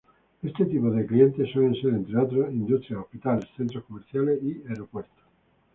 [0.41, 5.23] Este tipo de clientes suelen ser, entre otros: Industrias, hospitales, centros comerciales y aeropuertos.